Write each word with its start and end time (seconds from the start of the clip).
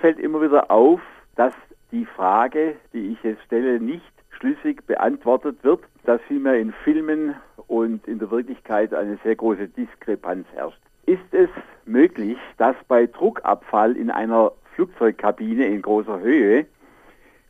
fällt 0.00 0.18
immer 0.18 0.42
wieder 0.42 0.70
auf, 0.70 1.00
dass 1.36 1.52
die 1.92 2.06
Frage, 2.06 2.76
die 2.92 3.12
ich 3.12 3.22
jetzt 3.22 3.42
stelle, 3.44 3.80
nicht 3.80 4.12
schlüssig 4.30 4.86
beantwortet 4.86 5.62
wird, 5.62 5.82
dass 6.04 6.20
vielmehr 6.22 6.58
in 6.58 6.72
Filmen 6.84 7.34
und 7.66 8.06
in 8.08 8.18
der 8.18 8.30
Wirklichkeit 8.30 8.94
eine 8.94 9.18
sehr 9.22 9.36
große 9.36 9.68
Diskrepanz 9.68 10.46
herrscht. 10.54 10.80
Ist 11.06 11.32
es 11.32 11.48
möglich, 11.84 12.38
dass 12.56 12.76
bei 12.88 13.06
Druckabfall 13.06 13.96
in 13.96 14.10
einer 14.10 14.52
Flugzeugkabine 14.74 15.66
in 15.66 15.82
großer 15.82 16.20
Höhe 16.20 16.66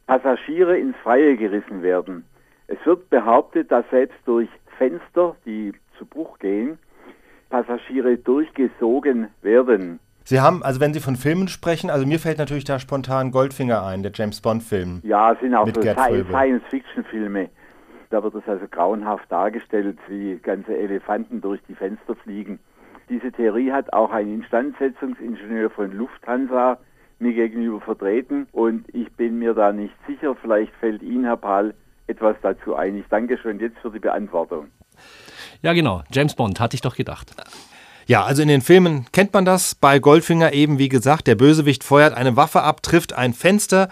Passagiere 0.06 0.78
ins 0.78 0.96
Freie 1.02 1.36
gerissen 1.36 1.82
werden? 1.82 2.24
Es 2.66 2.78
wird 2.84 3.10
behauptet, 3.10 3.70
dass 3.70 3.88
selbst 3.90 4.18
durch 4.24 4.48
Fenster, 4.78 5.36
die 5.44 5.72
zu 5.98 6.06
Bruch 6.06 6.38
gehen, 6.38 6.78
Passagiere 7.50 8.16
durchgesogen 8.16 9.28
werden. 9.42 9.98
Sie 10.30 10.40
haben, 10.40 10.62
also 10.62 10.78
wenn 10.78 10.94
Sie 10.94 11.00
von 11.00 11.16
Filmen 11.16 11.48
sprechen, 11.48 11.90
also 11.90 12.06
mir 12.06 12.20
fällt 12.20 12.38
natürlich 12.38 12.62
da 12.62 12.78
spontan 12.78 13.32
Goldfinger 13.32 13.84
ein, 13.84 14.04
der 14.04 14.12
James 14.14 14.40
Bond-Film. 14.40 15.00
Ja, 15.02 15.32
es 15.32 15.40
sind 15.40 15.56
auch 15.56 15.66
so 15.66 15.82
Science-Fiction-Filme. 15.82 17.50
Da 18.10 18.22
wird 18.22 18.36
es 18.36 18.44
also 18.46 18.64
grauenhaft 18.70 19.24
dargestellt, 19.28 19.98
wie 20.06 20.36
ganze 20.36 20.78
Elefanten 20.78 21.40
durch 21.40 21.60
die 21.68 21.74
Fenster 21.74 22.14
fliegen. 22.14 22.60
Diese 23.08 23.32
Theorie 23.32 23.72
hat 23.72 23.92
auch 23.92 24.12
ein 24.12 24.32
Instandsetzungsingenieur 24.32 25.68
von 25.68 25.90
Lufthansa 25.90 26.78
mir 27.18 27.32
gegenüber 27.32 27.80
vertreten 27.80 28.46
und 28.52 28.84
ich 28.94 29.12
bin 29.14 29.40
mir 29.40 29.54
da 29.54 29.72
nicht 29.72 29.94
sicher. 30.06 30.36
Vielleicht 30.40 30.72
fällt 30.76 31.02
Ihnen, 31.02 31.24
Herr 31.24 31.38
Pahl, 31.38 31.74
etwas 32.06 32.36
dazu 32.40 32.76
ein. 32.76 32.96
Ich 32.96 33.06
danke 33.10 33.36
schon 33.36 33.58
jetzt 33.58 33.78
für 33.78 33.90
die 33.90 33.98
Beantwortung. 33.98 34.68
Ja, 35.60 35.72
genau. 35.72 36.04
James 36.12 36.36
Bond, 36.36 36.60
hatte 36.60 36.76
ich 36.76 36.82
doch 36.82 36.94
gedacht. 36.94 37.34
Ja, 38.10 38.24
also 38.24 38.42
in 38.42 38.48
den 38.48 38.60
Filmen 38.60 39.06
kennt 39.12 39.32
man 39.34 39.44
das. 39.44 39.76
Bei 39.76 40.00
Goldfinger 40.00 40.52
eben, 40.52 40.78
wie 40.78 40.88
gesagt, 40.88 41.28
der 41.28 41.36
Bösewicht 41.36 41.84
feuert 41.84 42.12
eine 42.12 42.34
Waffe 42.34 42.62
ab, 42.62 42.82
trifft 42.82 43.12
ein 43.12 43.32
Fenster. 43.32 43.88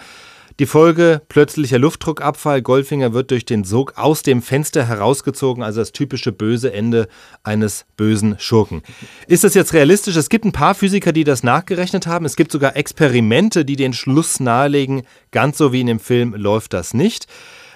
Die 0.58 0.66
Folge 0.66 1.22
plötzlicher 1.28 1.78
Luftdruckabfall. 1.78 2.60
Goldfinger 2.62 3.12
wird 3.12 3.30
durch 3.30 3.44
den 3.44 3.62
Sog 3.62 3.96
aus 3.96 4.24
dem 4.24 4.42
Fenster 4.42 4.88
herausgezogen, 4.88 5.62
also 5.62 5.80
das 5.80 5.92
typische 5.92 6.32
böse 6.32 6.72
Ende 6.72 7.06
eines 7.44 7.86
bösen 7.96 8.34
Schurken. 8.40 8.82
Ist 9.28 9.44
das 9.44 9.54
jetzt 9.54 9.72
realistisch? 9.72 10.16
Es 10.16 10.30
gibt 10.30 10.44
ein 10.44 10.50
paar 10.50 10.74
Physiker, 10.74 11.12
die 11.12 11.22
das 11.22 11.44
nachgerechnet 11.44 12.08
haben. 12.08 12.26
Es 12.26 12.34
gibt 12.34 12.50
sogar 12.50 12.74
Experimente, 12.74 13.64
die 13.64 13.76
den 13.76 13.92
Schluss 13.92 14.40
nahelegen, 14.40 15.02
ganz 15.30 15.58
so 15.58 15.72
wie 15.72 15.80
in 15.80 15.86
dem 15.86 16.00
Film 16.00 16.34
läuft 16.34 16.72
das 16.72 16.92
nicht. 16.92 17.28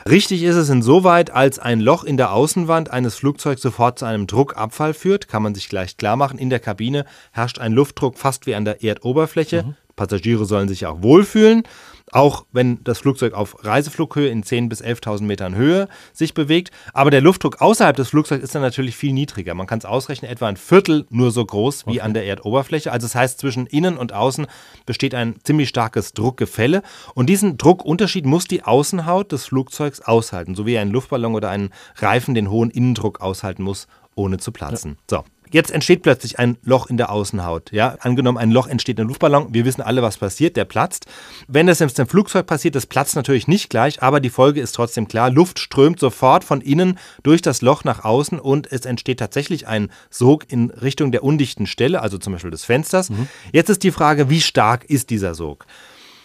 Richtig 0.09 0.43
ist 0.43 0.57
es 0.57 0.69
insoweit, 0.69 1.31
als 1.31 1.59
ein 1.59 1.81
Loch 1.81 2.05
in 2.05 2.17
der 2.17 2.33
Außenwand 2.33 2.91
eines 2.91 3.15
Flugzeugs 3.15 3.63
sofort 3.63 3.99
zu 3.99 4.05
einem 4.05 4.27
Druckabfall 4.27 4.95
führt, 4.95 5.29
kann 5.29 5.43
man 5.43 5.55
sich 5.55 5.69
gleich 5.69 5.97
klar 5.97 6.17
machen. 6.17 6.39
In 6.39 6.51
der 6.51 6.59
Kabine 6.59 7.05
herrscht 7.31 7.59
ein 7.59 7.73
Luftdruck 7.73 8.19
fast 8.19 8.47
wie 8.47 8.55
an 8.55 8.65
der 8.65 8.83
Erdoberfläche. 8.83 9.63
Mhm. 9.63 9.77
Passagiere 9.97 10.45
sollen 10.45 10.69
sich 10.69 10.87
auch 10.87 11.03
wohlfühlen. 11.03 11.65
Auch 12.11 12.45
wenn 12.53 12.85
das 12.85 12.99
Flugzeug 12.99 13.33
auf 13.33 13.65
Reiseflughöhe 13.65 14.29
in 14.29 14.45
10.000 14.45 14.69
bis 14.69 14.83
11.000 14.83 15.23
Metern 15.23 15.55
Höhe 15.55 15.89
sich 16.13 16.35
bewegt. 16.35 16.71
Aber 16.93 17.11
der 17.11 17.23
Luftdruck 17.23 17.63
außerhalb 17.63 17.97
des 17.97 18.11
Flugzeugs 18.11 18.45
ist 18.45 18.55
dann 18.55 18.61
natürlich 18.61 18.97
viel 18.97 19.15
niedriger. 19.15 19.55
Man 19.55 19.67
kann 19.67 19.79
es 19.79 19.87
ausrechnen, 19.87 20.31
etwa 20.31 20.49
ein 20.49 20.59
Viertel 20.59 21.07
nur 21.09 21.31
so 21.31 21.45
groß 21.45 21.87
wie 21.87 21.93
okay. 21.93 22.01
an 22.03 22.13
der 22.13 22.27
Erdoberfläche. 22.27 22.93
Also 22.93 23.07
das 23.07 23.15
heißt, 23.15 23.39
zwischen 23.39 23.67
innen 23.67 23.97
und 23.97 24.13
außen 24.13 24.47
besteht 24.85 25.15
ein 25.15 25.37
ziemlich 25.43 25.71
starkes 25.71 26.13
Druckgefälle. 26.13 26.83
Und 27.15 27.31
diesen 27.31 27.57
Druckunterschied 27.57 28.27
muss 28.27 28.47
die 28.47 28.63
Außenhaut 28.63 29.33
des 29.33 29.47
Flugzeugs 29.47 30.03
aushalten. 30.03 30.55
So 30.55 30.67
wie 30.67 30.77
ein 30.77 30.91
Luftballon 30.91 31.35
oder 31.35 31.49
ein 31.49 31.71
Reifen 31.97 32.35
den 32.35 32.51
hohen 32.51 32.71
Innendruck 32.71 33.23
aushalten 33.23 33.63
muss, 33.63 33.87
ohne 34.15 34.37
zu 34.37 34.53
platzen. 34.53 34.99
Ja. 35.11 35.19
So. 35.19 35.25
Jetzt 35.53 35.71
entsteht 35.71 36.03
plötzlich 36.03 36.39
ein 36.39 36.57
Loch 36.65 36.87
in 36.89 36.97
der 36.97 37.11
Außenhaut. 37.11 37.71
Ja? 37.73 37.97
Angenommen, 38.01 38.39
ein 38.39 38.51
Loch 38.51 38.67
entsteht 38.67 38.99
in 38.99 39.07
Luftballon. 39.07 39.53
Wir 39.53 39.65
wissen 39.65 39.83
alle, 39.83 40.03
was 40.03 40.17
passiert. 40.17 40.57
Der 40.57 40.65
platzt. 40.65 41.07
Wenn 41.47 41.67
das 41.67 41.79
jetzt 41.79 41.99
im 41.99 42.09
Flugzeug 42.09 42.47
passiert, 42.47 42.75
das 42.75 42.87
platzt 42.87 43.15
natürlich 43.15 43.47
nicht 43.47 43.69
gleich, 43.69 44.03
aber 44.03 44.21
die 44.21 44.31
Folge 44.31 44.61
ist 44.61 44.73
trotzdem 44.73 45.09
klar. 45.09 45.31
Luft 45.31 45.59
strömt 45.59 46.01
sofort 46.01 46.43
von 46.43 46.61
innen 46.61 46.99
durch 47.23 47.43
das 47.43 47.63
Loch 47.63 47.85
nach 47.85 48.05
außen 48.05 48.41
und 48.41 48.73
es 48.73 48.87
entsteht 48.87 49.19
tatsächlich 49.19 49.69
ein 49.69 49.91
Sog 50.11 50.51
in 50.51 50.71
Richtung 50.71 51.13
der 51.13 51.23
undichten 51.23 51.67
Stelle, 51.67 52.01
also 52.01 52.19
zum 52.19 52.33
Beispiel 52.33 52.51
des 52.51 52.65
Fensters. 52.65 53.11
Mhm. 53.11 53.29
Jetzt 53.53 53.69
ist 53.69 53.83
die 53.83 53.93
Frage, 53.93 54.31
wie 54.31 54.41
stark 54.41 54.85
ist 54.87 55.11
dieser 55.11 55.35
Sog? 55.35 55.67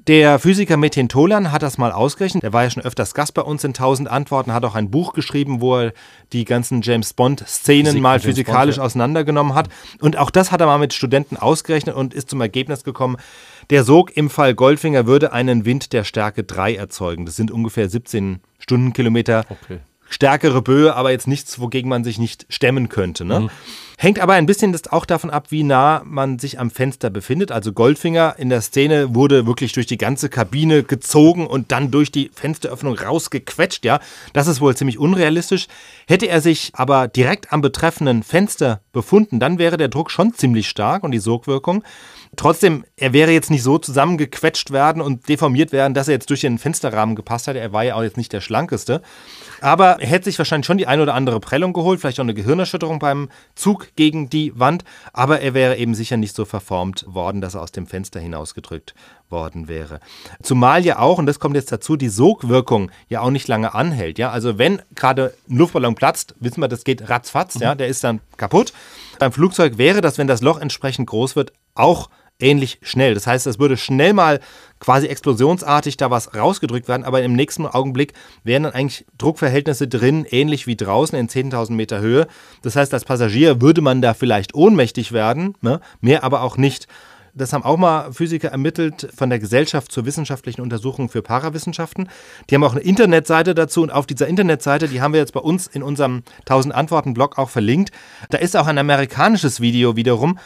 Der 0.06 0.40
Physiker 0.40 0.78
Metin 0.78 1.10
Tolan 1.10 1.52
hat 1.52 1.64
das 1.64 1.78
mal 1.78 1.92
ausgerechnet. 1.92 2.44
Der 2.44 2.54
war 2.54 2.64
ja 2.64 2.70
schon 2.70 2.84
öfters 2.84 3.14
Gast 3.14 3.34
bei 3.34 3.42
uns 3.42 3.64
in 3.64 3.72
1000 3.72 4.10
Antworten, 4.10 4.54
hat 4.54 4.64
auch 4.64 4.76
ein 4.76 4.92
Buch 4.92 5.14
geschrieben, 5.14 5.60
wo 5.60 5.78
er 5.78 5.94
die 6.34 6.46
ganzen 6.46 6.82
James 6.82 7.14
Bond-Szenen 7.14 8.00
mal 8.02 8.20
physikalisch 8.20 8.76
Bond, 8.76 8.78
ja. 8.78 8.84
auseinandergenommen 8.84 9.56
hat. 9.56 9.70
Und 10.00 10.18
auch 10.18 10.30
das 10.30 10.52
hat 10.52 10.62
er 10.62 10.68
mal 10.68 10.78
mit 10.78 10.94
Studenten 10.94 11.38
ausgerechnet 11.38 11.96
und 11.96 12.14
ist 12.14 12.30
zum 12.30 12.42
Ergebnis 12.42 12.84
gekommen, 12.84 13.18
der 13.70 13.84
Sog 13.84 14.16
im 14.16 14.30
Fall 14.30 14.54
Goldfinger 14.54 15.08
würde 15.08 15.34
einen 15.34 15.66
Wind 15.66 15.94
der 15.94 16.04
Stärke 16.04 16.44
3 16.44 16.76
erzeugen. 16.76 17.26
Das 17.26 17.36
sind 17.36 17.52
ungefähr 17.52 17.90
17 17.90 18.40
Stundenkilometer. 18.60 19.46
Okay 19.50 19.80
stärkere 20.10 20.62
Böe, 20.62 20.96
aber 20.96 21.12
jetzt 21.12 21.28
nichts, 21.28 21.60
wogegen 21.60 21.90
man 21.90 22.04
sich 22.04 22.18
nicht 22.18 22.46
stemmen 22.50 22.90
könnte. 22.90 23.26
Ne? 23.26 23.42
Mhm. 23.42 23.50
Hängt 24.00 24.20
aber 24.20 24.34
ein 24.34 24.46
bisschen 24.46 24.74
das 24.74 24.86
auch 24.92 25.06
davon 25.06 25.32
ab, 25.32 25.48
wie 25.50 25.64
nah 25.64 26.04
man 26.06 26.38
sich 26.38 26.60
am 26.60 26.70
Fenster 26.70 27.10
befindet. 27.10 27.52
Also 27.52 27.74
Goldfinger 27.74 28.36
in 28.38 28.50
der 28.50 28.62
Szene 28.62 29.16
wurde 29.16 29.48
wirklich 29.48 29.72
durch 29.72 29.88
die 29.88 29.98
ganze 29.98 30.30
Kabine 30.30 30.84
gezogen 30.84 31.48
und 31.48 31.72
dann 31.72 31.90
durch 31.90 32.12
die 32.12 32.30
Fensteröffnung 32.32 32.94
rausgequetscht. 32.94 33.84
Ja, 33.86 34.00
das 34.34 34.46
ist 34.46 34.62
wohl 34.62 34.78
ziemlich 34.78 35.00
unrealistisch. 35.00 35.66
Hätte 36.08 36.28
er 36.28 36.42
sich 36.42 36.74
aber 36.74 37.08
direkt 37.08 37.52
am 37.52 37.62
betreffenden 37.62 38.22
Fenster 38.22 38.82
befunden, 38.94 39.40
dann 39.40 39.58
wäre 39.58 39.78
der 39.78 39.88
Druck 39.88 40.12
schon 40.12 40.32
ziemlich 40.36 40.70
stark 40.70 41.04
und 41.04 41.10
die 41.10 41.18
Sogwirkung. 41.18 41.84
Trotzdem, 42.36 42.86
er 42.98 43.14
wäre 43.14 43.32
jetzt 43.32 43.50
nicht 43.50 43.64
so 43.64 43.80
zusammengequetscht 43.80 44.70
werden 44.70 45.02
und 45.02 45.28
deformiert 45.28 45.72
werden, 45.72 45.96
dass 45.96 46.08
er 46.08 46.16
jetzt 46.16 46.30
durch 46.30 46.42
den 46.42 46.60
Fensterrahmen 46.60 47.16
gepasst 47.16 47.48
hätte. 47.48 47.60
Er 47.60 47.74
war 47.74 47.84
ja 47.84 47.96
auch 47.96 48.04
jetzt 48.04 48.18
nicht 48.18 48.32
der 48.32 48.42
schlankeste. 48.42 49.02
Aber 49.60 50.00
er 50.00 50.08
hätte 50.08 50.26
sich 50.26 50.38
wahrscheinlich 50.38 50.68
schon 50.68 50.78
die 50.78 50.86
ein 50.86 51.00
oder 51.00 51.16
andere 51.16 51.40
Prellung 51.40 51.74
geholt, 51.74 52.00
vielleicht 52.00 52.20
auch 52.20 52.24
eine 52.24 52.36
Gehirnerschütterung 52.36 53.00
beim 53.00 53.30
Zug 53.56 53.87
gegen 53.96 54.30
die 54.30 54.58
Wand. 54.60 54.84
Aber 55.14 55.42
er 55.42 55.54
wäre 55.54 55.78
eben 55.78 55.96
sicher 55.96 56.18
nicht 56.18 56.36
so 56.36 56.46
verformt 56.46 57.06
worden, 57.08 57.42
dass 57.42 57.56
er 57.56 57.62
aus 57.62 57.72
dem 57.72 57.88
Fenster 57.88 58.20
hinausgedrückt 58.20 58.94
worden 59.30 59.68
wäre. 59.68 60.00
Zumal 60.42 60.86
ja 60.86 61.00
auch, 61.00 61.18
und 61.18 61.26
das 61.26 61.40
kommt 61.40 61.56
jetzt 61.56 61.72
dazu, 61.72 61.96
die 61.96 62.10
Sogwirkung 62.10 62.92
ja 63.10 63.22
auch 63.22 63.32
nicht 63.32 63.48
lange 63.48 63.74
anhält. 63.74 64.20
Ja? 64.20 64.32
Also 64.32 64.58
wenn 64.58 64.82
gerade 64.96 65.34
ein 65.50 65.58
Luftballon 65.58 65.96
platzt, 65.96 66.36
wissen 66.40 66.62
wir, 66.62 66.68
das 66.68 66.84
geht 66.84 67.10
ratzfatz, 67.10 67.56
mhm. 67.56 67.62
ja? 67.62 67.76
der 67.76 67.88
ist 67.88 68.04
dann 68.04 68.22
kaputt. 68.38 68.74
Beim 69.20 69.32
Flugzeug 69.32 69.78
wäre 69.78 70.02
das, 70.02 70.18
wenn 70.18 70.28
das 70.28 70.42
Loch 70.42 70.60
entsprechend 70.60 71.08
groß 71.08 71.36
wird, 71.36 71.54
auch 71.76 72.10
ähnlich 72.40 72.80
schnell. 72.82 73.14
Das 73.14 73.28
heißt, 73.28 73.48
es 73.48 73.60
würde 73.60 73.78
schnell 73.78 74.14
mal 74.14 74.40
quasi 74.80 75.08
explosionsartig 75.08 75.98
da 75.98 76.12
was 76.12 76.36
rausgedrückt 76.36 76.88
werden, 76.88 77.04
aber 77.04 77.24
im 77.24 77.34
nächsten 77.34 77.66
Augenblick 77.66 78.14
wären 78.44 78.64
dann 78.64 78.74
eigentlich 78.74 79.06
Druckverhältnisse 79.18 79.88
drin, 79.88 80.26
ähnlich 80.30 80.68
wie 80.68 80.76
draußen 80.76 81.18
in 81.18 81.30
10.000 81.30 81.74
Meter 81.74 82.00
Höhe. 82.00 82.28
Das 82.62 82.76
heißt, 82.76 82.94
als 82.94 83.06
Passagier 83.06 83.62
würde 83.62 83.82
man 83.82 84.02
da 84.02 84.14
vielleicht 84.14 84.54
ohnmächtig 84.54 85.12
werden, 85.12 85.56
ne? 85.62 85.80
mehr 86.02 86.24
aber 86.24 86.42
auch 86.42 86.58
nicht. 86.58 86.88
Das 87.34 87.54
haben 87.54 87.64
auch 87.64 87.78
mal 87.78 88.12
Physiker 88.14 88.50
ermittelt 88.50 89.10
von 89.16 89.30
der 89.30 89.38
Gesellschaft 89.38 89.92
zur 89.92 90.06
wissenschaftlichen 90.06 90.62
Untersuchung 90.62 91.08
für 91.08 91.22
Parawissenschaften. 91.22 92.10
Die 92.50 92.56
haben 92.56 92.64
auch 92.64 92.72
eine 92.72 92.82
Internetseite 92.82 93.54
dazu 93.54 93.84
und 93.84 93.92
auf 93.92 94.08
dieser 94.08 94.28
Internetseite, 94.28 94.88
die 94.88 95.02
haben 95.02 95.14
wir 95.14 95.20
jetzt 95.20 95.34
bei 95.34 95.40
uns 95.40 95.68
in 95.68 95.84
unserem 95.84 96.24
1000 96.42 96.74
Antworten 96.74 97.14
Blog 97.14 97.38
auch 97.38 97.50
verlinkt. 97.50 97.92
Da 98.32 98.40
ist 98.40 98.58
auch 98.58 98.66
ein 98.66 98.80
amerikanisches 98.80 99.62
Video 99.62 99.96
wiederum 99.96 100.40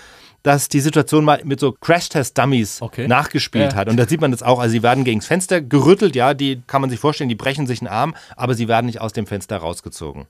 dass 0.43 0.69
die 0.69 0.79
Situation 0.79 1.23
mal 1.23 1.41
mit 1.43 1.59
so 1.59 1.71
Crash-Test-Dummies 1.73 2.81
okay. 2.81 3.07
nachgespielt 3.07 3.73
ja. 3.73 3.77
hat. 3.77 3.89
Und 3.89 3.97
da 3.97 4.07
sieht 4.07 4.21
man 4.21 4.31
das 4.31 4.43
auch. 4.43 4.59
Also 4.59 4.71
sie 4.71 4.83
werden 4.83 5.03
gegens 5.03 5.27
Fenster 5.27 5.61
gerüttelt, 5.61 6.15
ja, 6.15 6.33
die 6.33 6.61
kann 6.67 6.81
man 6.81 6.89
sich 6.89 6.99
vorstellen, 6.99 7.29
die 7.29 7.35
brechen 7.35 7.67
sich 7.67 7.81
einen 7.81 7.87
Arm, 7.87 8.15
aber 8.35 8.55
sie 8.55 8.67
werden 8.67 8.87
nicht 8.87 9.01
aus 9.01 9.13
dem 9.13 9.27
Fenster 9.27 9.57
rausgezogen. 9.57 10.25